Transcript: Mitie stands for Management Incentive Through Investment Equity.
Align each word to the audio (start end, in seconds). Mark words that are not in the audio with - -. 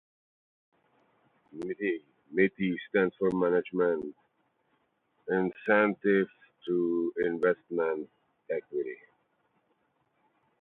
Mitie 2.33 2.75
stands 2.89 3.13
for 3.19 3.29
Management 3.33 4.15
Incentive 5.29 6.27
Through 6.65 7.13
Investment 7.23 8.09
Equity. 8.49 8.95